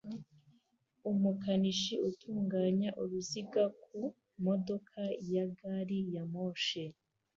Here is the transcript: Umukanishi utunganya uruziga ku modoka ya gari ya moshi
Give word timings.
Umukanishi 1.11 1.95
utunganya 2.09 2.89
uruziga 3.01 3.63
ku 3.83 3.99
modoka 4.45 4.99
ya 5.33 5.45
gari 5.57 5.99
ya 6.15 6.23
moshi 6.33 6.83